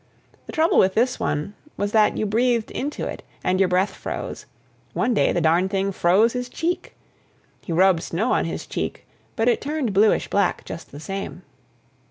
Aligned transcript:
The 0.47 0.51
trouble 0.51 0.79
with 0.79 0.95
this 0.95 1.19
one 1.19 1.53
was 1.77 1.91
that 1.91 2.17
you 2.17 2.25
breathed 2.25 2.71
into 2.71 3.05
it 3.05 3.21
and 3.43 3.59
your 3.59 3.69
breath 3.69 3.93
froze; 3.93 4.47
one 4.93 5.13
day 5.13 5.31
the 5.31 5.41
darn 5.41 5.69
thing 5.69 5.91
froze 5.91 6.33
his 6.33 6.49
cheek. 6.49 6.95
He 7.61 7.71
rubbed 7.71 8.01
snow 8.01 8.31
on 8.33 8.45
his 8.45 8.65
cheek, 8.65 9.05
but 9.35 9.47
it 9.47 9.61
turned 9.61 9.93
bluish 9.93 10.27
black 10.27 10.65
just 10.65 10.91
the 10.91 10.99
same. 10.99 11.43